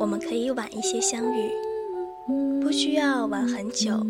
[0.00, 1.50] 我们可以晚一些相遇，
[2.62, 4.02] 不需要晚很久，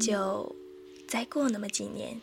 [0.00, 0.52] 就
[1.06, 2.20] 再过那么几年。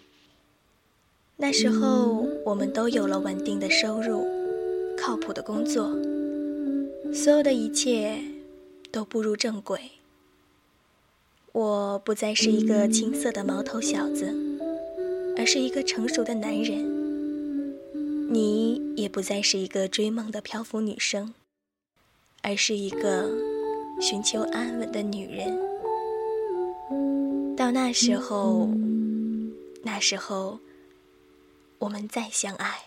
[1.38, 4.28] 那时候，我们都有了稳定的收入，
[4.98, 5.96] 靠谱的工作，
[7.14, 8.20] 所有的一切
[8.92, 9.80] 都步入正轨。
[11.54, 14.36] 我不再是一个青涩的毛头小子，
[15.38, 16.84] 而是一个成熟的男人。
[18.30, 21.34] 你也不再是一个追梦的漂浮女生。
[22.44, 23.30] 而是一个
[24.00, 25.58] 寻求安稳的女人。
[27.56, 28.68] 到那时候，
[29.82, 30.60] 那时候，
[31.80, 32.86] 我们再相爱。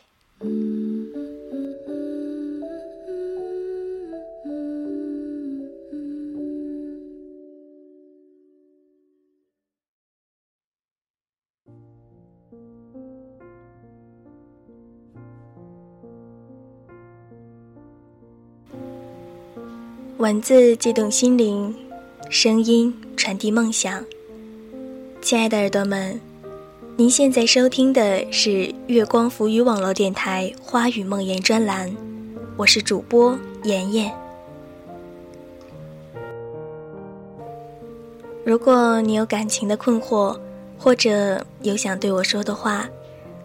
[20.18, 21.74] 文字激动心灵，
[22.30, 24.02] 声音传递梦想。
[25.20, 26.18] 亲爱的耳朵们，
[26.96, 31.94] 您现在收听的是月光浮语网络电台《花语梦言》专栏，
[32.56, 34.10] 我是主播妍妍。
[38.42, 40.34] 如果你有感情的困惑，
[40.78, 42.88] 或者有想对我说的话，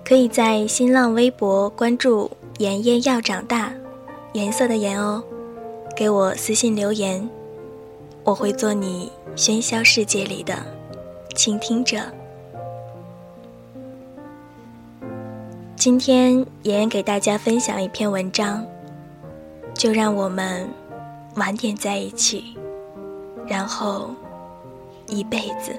[0.06, 3.74] 可以在新浪微博关注“妍妍要长大”，
[4.32, 5.22] 颜色的颜哦。
[5.96, 7.30] 给我私信留言，
[8.24, 10.56] 我会做你喧嚣世界里的
[11.36, 11.98] 倾听者。
[15.76, 18.66] 今天妍妍给大家分享一篇文章，
[19.74, 20.70] 就让我们
[21.36, 22.56] 晚点在一起，
[23.48, 24.10] 然后
[25.08, 25.76] 一辈子。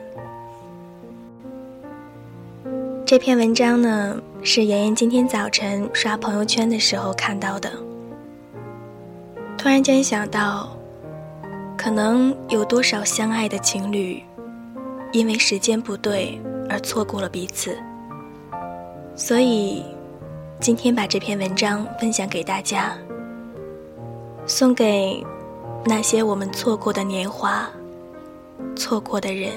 [3.07, 7.71] 这篇文章呢，是妍妍今天早晨刷朋友圈的时候看到的。
[9.63, 10.77] 突然间想到，
[11.79, 14.21] 可能有多少相爱的情侣，
[15.13, 16.37] 因为时间不对
[16.69, 17.79] 而错过了彼此。
[19.15, 19.85] 所以，
[20.59, 22.99] 今天把这篇文章分享给大家，
[24.47, 25.25] 送给
[25.85, 27.71] 那些我们错过的年华，
[28.75, 29.53] 错过的人。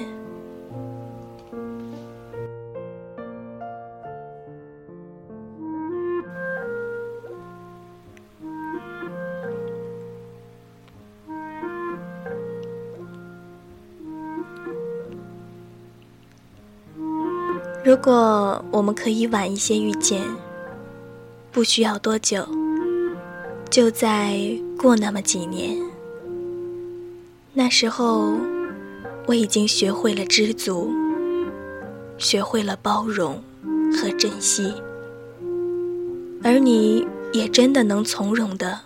[17.86, 20.20] 如果我们可以晚一些遇见，
[21.52, 22.44] 不需要多久，
[23.70, 24.36] 就在
[24.76, 25.78] 过那么几年。
[27.52, 28.34] 那时候，
[29.26, 30.90] 我已经学会了知足，
[32.18, 33.40] 学会了包容
[33.92, 34.74] 和珍惜，
[36.42, 38.80] 而你也真的能从容的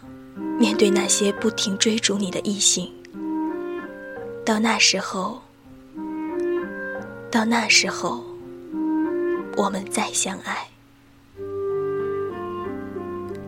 [0.58, 2.92] 面对那些不停追逐你的异性。
[4.44, 5.40] 到那时候，
[7.30, 8.29] 到那时候。
[9.56, 10.66] 我们再相爱。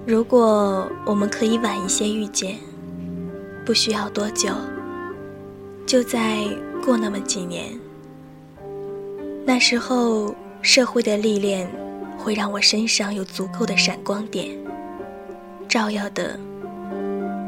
[0.07, 2.59] 如果我们可以晚一些遇见，
[3.65, 4.51] 不需要多久，
[5.87, 6.45] 就在
[6.85, 7.79] 过那么几年。
[9.45, 11.71] 那时候，社会的历练
[12.19, 14.57] 会让我身上有足够的闪光点，
[15.69, 16.39] 照耀的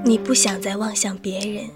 [0.05, 1.69] 你不想再望向别人。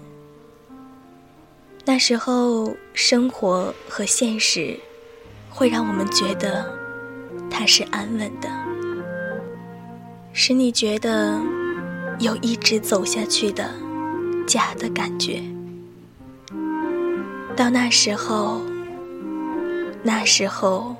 [1.85, 4.79] 那时候，生活和现实
[5.49, 6.77] 会让我们觉得。
[7.51, 8.47] 它是安稳的，
[10.31, 11.41] 使你觉得
[12.19, 13.69] 有一直走下去的
[14.47, 15.41] 假的感觉。
[17.57, 18.61] 到那时候，
[20.03, 20.95] 那时候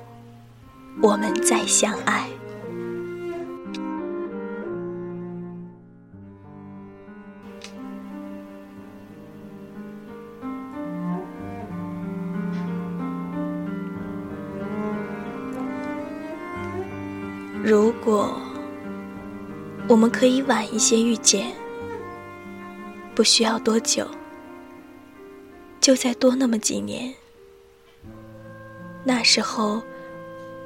[1.00, 2.28] 我们再相爱。
[17.70, 18.34] 如果
[19.86, 21.52] 我们可以晚一些遇见，
[23.14, 24.04] 不需要多久，
[25.80, 27.14] 就再多那么几年。
[29.04, 29.80] 那时候，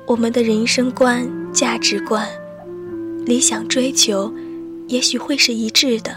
[0.06, 2.26] 我们的人生观、价值观、
[3.26, 4.32] 理想追求，
[4.88, 6.16] 也许会是一致的。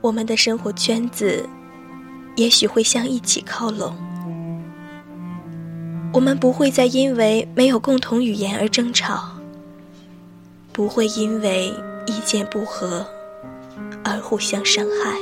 [0.00, 1.44] 我们的生活圈子，
[2.36, 3.92] 也许会向一起靠拢。
[6.12, 9.30] 我们不会再因为没有共同语言而争吵，
[10.70, 11.72] 不会因为
[12.06, 13.06] 意见不合
[14.04, 15.16] 而互相伤害，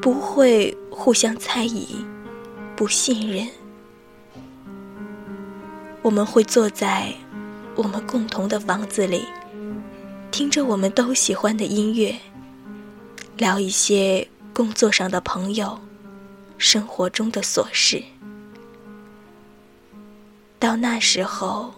[0.00, 2.04] 不会互相猜疑、
[2.76, 3.48] 不信任。
[6.00, 7.12] 我们会坐在
[7.74, 9.24] 我们共同的房子里，
[10.30, 12.14] 听着我们都喜欢的音乐，
[13.38, 15.80] 聊一些工作上的朋友，
[16.58, 18.00] 生活中的琐事。
[20.64, 21.74] 到那时候，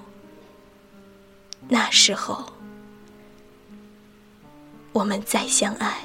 [1.66, 2.46] 那时候，
[4.92, 5.98] 我们再相爱。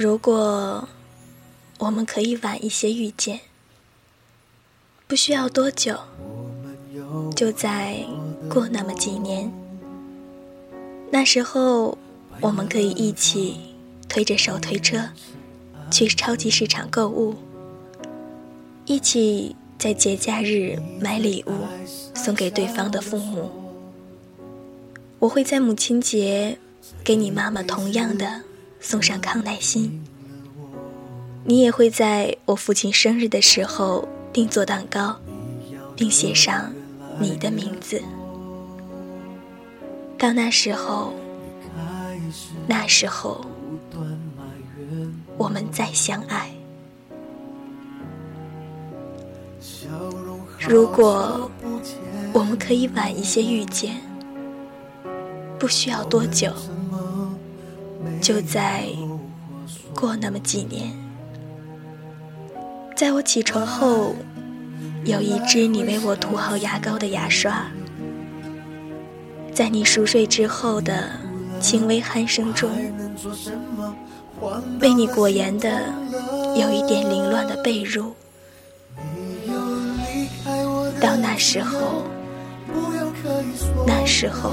[0.00, 0.88] 如果
[1.78, 3.38] 我们可以晚一些遇见，
[5.06, 5.94] 不需要多久，
[7.36, 8.02] 就在
[8.48, 9.52] 过那么几年，
[11.10, 11.98] 那时候
[12.40, 13.74] 我们可以一起
[14.08, 15.10] 推着手推车
[15.90, 17.36] 去超级市场购物，
[18.86, 21.52] 一起在节假日买礼物
[22.14, 23.50] 送给对方的父母。
[25.18, 26.56] 我会在母亲节
[27.04, 28.44] 给你妈妈同样的。
[28.80, 30.02] 送上康乃馨，
[31.44, 35.14] 你也会在我父亲生日的时候定做蛋糕，
[35.94, 36.72] 并写上
[37.18, 38.02] 你的名字。
[40.18, 41.12] 到那时候，
[42.66, 43.44] 那时候，
[45.36, 46.50] 我们再相爱。
[50.68, 51.50] 如果
[52.32, 53.96] 我们可以晚一些遇见，
[55.58, 56.52] 不需要多久。
[58.20, 58.84] 就在
[59.94, 60.92] 过那么几年，
[62.94, 64.14] 在我起床后，
[65.04, 67.64] 有一支你为我涂好牙膏的牙刷；
[69.54, 71.10] 在你熟睡之后的
[71.60, 72.70] 轻微鼾声中，
[74.80, 75.82] 为你裹严的
[76.54, 78.12] 有一点凌乱的被褥。
[81.00, 82.04] 到那时候，
[83.86, 84.50] 那时候，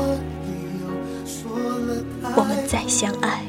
[2.35, 3.43] 我们再相爱。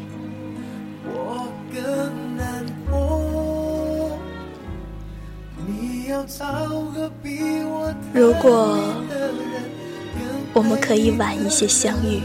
[8.12, 8.78] 如果
[10.52, 12.20] 我们可以晚一些相遇，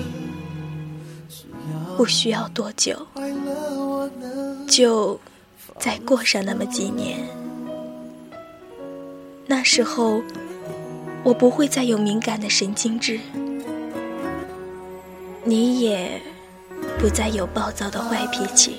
[1.96, 3.08] 不需要多久，
[4.68, 5.20] 就
[5.80, 7.20] 再过上那么几年。
[9.46, 10.22] 那时候，
[11.24, 13.20] 我不会再有敏感的神经质，
[15.44, 16.22] 你也
[17.00, 18.78] 不再有暴躁的坏脾气。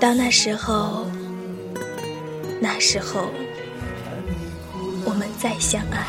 [0.00, 1.06] 到那时候。
[2.64, 3.26] 那时候，
[5.04, 6.02] 我们再相爱。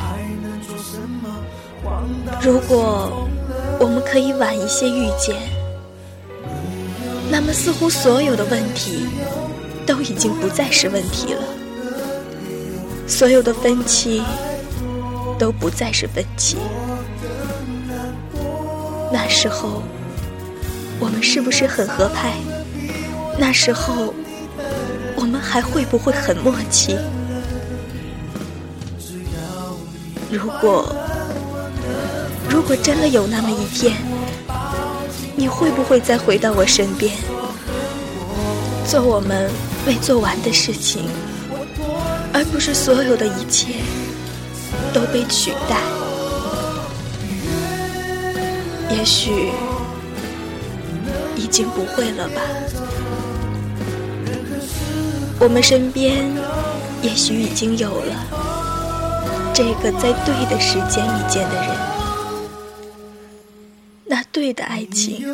[2.41, 3.27] 如果
[3.77, 5.35] 我们可以晚一些遇见，
[7.29, 9.05] 那么似乎所有的问题
[9.85, 11.43] 都已经不再是问题了，
[13.05, 14.23] 所有的分歧
[15.37, 16.55] 都不再是分歧。
[19.11, 19.83] 那时候，
[21.01, 22.31] 我们是不是很合拍？
[23.37, 24.13] 那时候。
[25.25, 26.95] 我们还会不会很默契？
[30.29, 30.95] 如果
[32.47, 33.97] 如果真的有那么一天，
[35.35, 37.11] 你会不会再回到我身边，
[38.87, 39.49] 做我们
[39.87, 41.05] 未做完的事情，
[42.31, 43.77] 而不是所有的一切
[44.93, 45.81] 都被取代？
[48.91, 49.49] 也许
[51.35, 52.41] 已经不会了吧。
[55.39, 56.25] 我们身边，
[57.01, 58.15] 也许已经有了
[59.53, 61.69] 这个在对的时间遇见的人，
[64.05, 65.25] 那对的爱情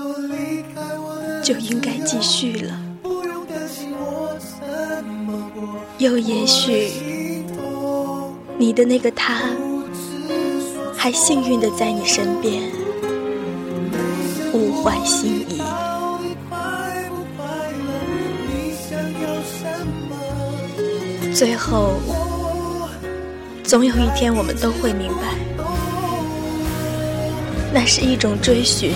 [1.43, 2.79] 就应该继续了。
[5.97, 7.43] 又也许，
[8.57, 9.35] 你的那个他，
[10.97, 12.63] 还幸运的在你身边，
[14.53, 15.61] 物换星移。
[21.33, 21.93] 最后，
[23.63, 25.33] 总有一天我们都会明白，
[27.73, 28.93] 那是一种追寻，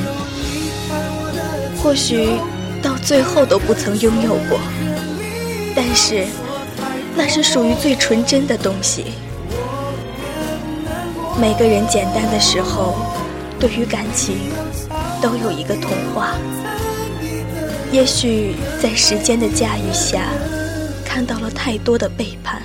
[1.81, 2.27] 或许
[2.81, 4.59] 到最后都不曾拥有过，
[5.75, 6.25] 但是
[7.15, 9.05] 那是属于最纯真的东西。
[11.39, 12.95] 每个人简单的时候，
[13.59, 14.37] 对于感情
[15.21, 16.35] 都有一个童话，
[17.91, 20.27] 也许在时间的驾驭下。
[21.15, 22.61] 看到了太多的背叛。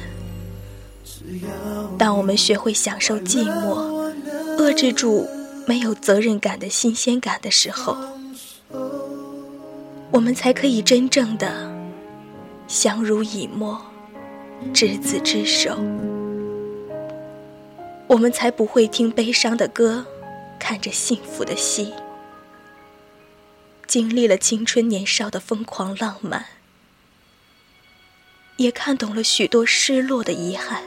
[1.96, 4.12] 当我们学会享受寂寞，
[4.58, 5.24] 遏制住
[5.68, 7.96] 没有责任感的新鲜感的时候，
[10.10, 11.70] 我们才可以真正的
[12.66, 13.80] 相濡以沫，
[14.74, 15.78] 执子之手。
[18.08, 20.04] 我们才不会听悲伤的歌，
[20.58, 21.92] 看着幸福的戏，
[23.86, 26.44] 经历了青春年少的疯狂浪漫。
[28.60, 30.82] 也看懂了许多失落的遗憾，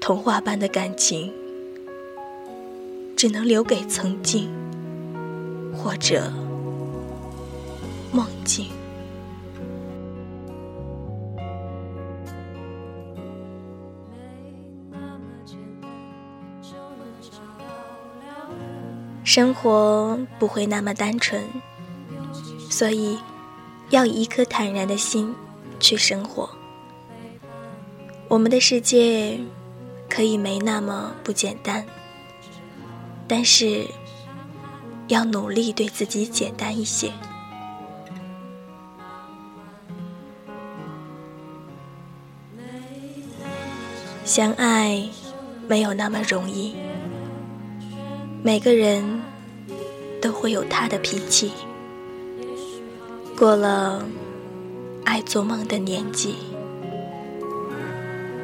[0.00, 1.32] 童话般的感情，
[3.16, 4.52] 只能留给曾经，
[5.72, 6.32] 或者
[8.10, 8.66] 梦境。
[19.22, 21.40] 生活不会那么单纯，
[22.68, 23.16] 所以。
[23.90, 25.34] 要以一颗坦然的心
[25.78, 26.48] 去生活。
[28.28, 29.38] 我们的世界
[30.08, 31.86] 可以没那么不简单，
[33.28, 33.86] 但是
[35.08, 37.12] 要努力对自己简单一些。
[44.24, 45.08] 相爱
[45.68, 46.74] 没有那么容易，
[48.42, 49.22] 每个人
[50.20, 51.52] 都会有他的脾气。
[53.36, 54.02] 过了
[55.04, 56.36] 爱做梦的年纪，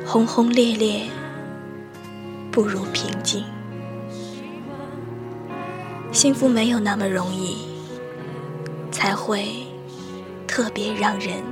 [0.07, 1.05] 轰轰烈烈
[2.51, 3.43] 不如平静。
[6.13, 7.57] 幸福没有那么容易，
[8.91, 9.67] 才会
[10.47, 11.43] 特别让人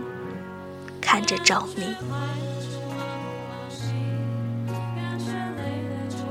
[1.01, 1.83] 看着着迷。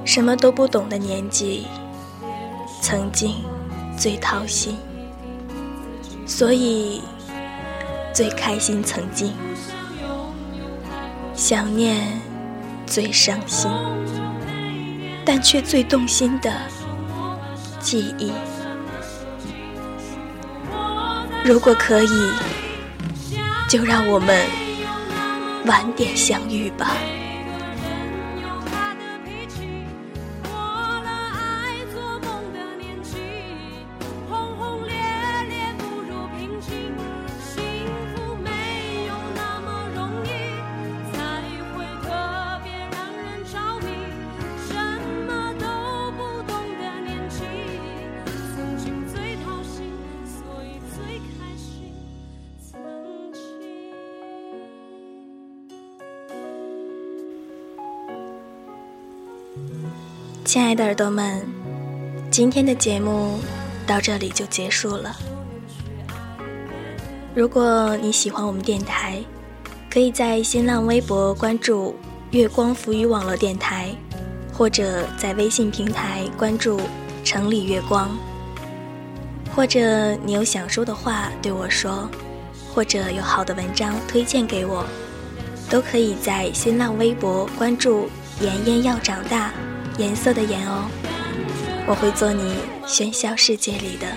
[0.06, 1.66] 什么都不懂的年纪，
[2.84, 3.38] 曾经
[3.98, 4.78] 最掏心。
[6.30, 7.02] 所以，
[8.14, 9.34] 最开心曾经，
[11.34, 12.22] 想念
[12.86, 13.70] 最伤心，
[15.26, 16.54] 但却最动心的
[17.80, 18.32] 记忆。
[21.44, 22.30] 如果可以，
[23.68, 24.46] 就让我们
[25.66, 26.96] 晚点相遇吧。
[60.50, 61.48] 亲爱的耳朵们，
[62.32, 63.38] 今天的节目
[63.86, 65.16] 到这里就结束了。
[67.36, 69.22] 如果你喜欢我们电台，
[69.92, 71.96] 可以在新浪微博关注
[72.34, 73.94] “月光浮语网络电台”，
[74.52, 76.82] 或者在微信平台关注
[77.24, 78.10] “城里月光”。
[79.56, 82.10] 或者你有想说的话对我说，
[82.74, 84.84] 或者有好的文章推荐给我，
[85.70, 88.10] 都可以在新浪微博关注
[88.42, 89.54] “妍妍要长大”。
[90.00, 90.90] 颜色的颜哦，
[91.86, 92.56] 我会做你
[92.88, 94.08] 喧嚣世界里的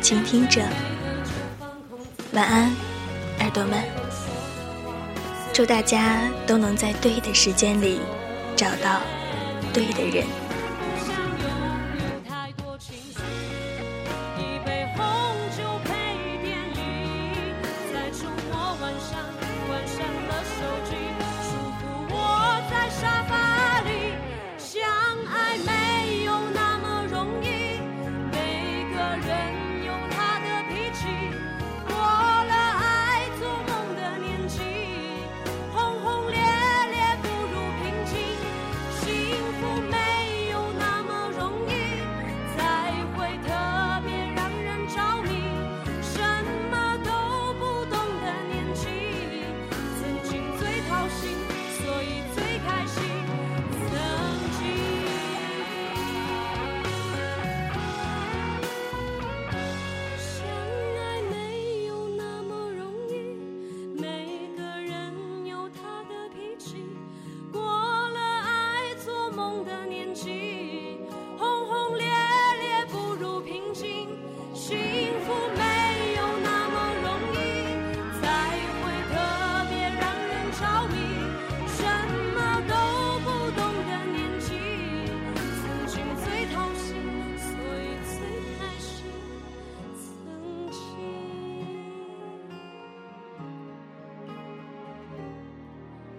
[0.00, 0.62] 倾听者。
[2.32, 2.72] 晚安，
[3.40, 3.84] 耳朵们。
[5.52, 8.00] 祝大家都能在对的时间里
[8.56, 9.02] 找到
[9.74, 10.24] 对的人。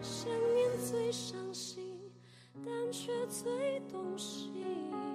[0.01, 1.99] 想念最伤心
[2.65, 5.10] 但却最动心。